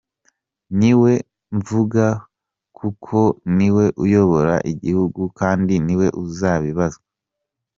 Ni 0.79 0.91
we 1.01 1.11
mvuga 1.57 2.05
kuko 2.77 3.17
ni 3.57 3.67
we 3.75 3.85
uyobora 4.03 4.55
igihugu 4.71 5.21
kandi 5.39 5.73
ni 5.85 5.95
we 5.99 6.07
uzabibazwa. 6.23 7.03